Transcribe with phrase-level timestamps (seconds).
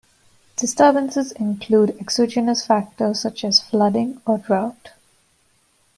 [0.55, 4.93] Disturbances include exogenous factors such as flooding or drought.